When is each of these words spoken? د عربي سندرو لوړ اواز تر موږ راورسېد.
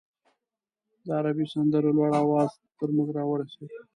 د 1.05 1.07
عربي 1.17 1.45
سندرو 1.53 1.91
لوړ 1.97 2.11
اواز 2.23 2.51
تر 2.79 2.89
موږ 2.95 3.09
راورسېد. 3.17 3.69